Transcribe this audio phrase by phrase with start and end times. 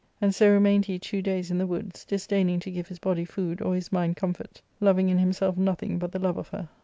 [0.19, 3.23] And so remained he two days in the / woods, disdaining to give his body
[3.23, 6.69] food or his mind comfort, loving in himself nothing but the love of her.